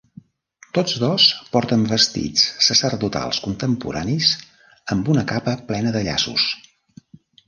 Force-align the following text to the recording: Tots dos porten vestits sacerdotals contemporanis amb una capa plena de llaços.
Tots 0.75 0.93
dos 1.01 1.25
porten 1.55 1.83
vestits 1.91 2.45
sacerdotals 2.67 3.41
contemporanis 3.47 4.31
amb 4.97 5.13
una 5.17 5.25
capa 5.33 5.55
plena 5.69 5.93
de 5.99 6.03
llaços. 6.09 6.47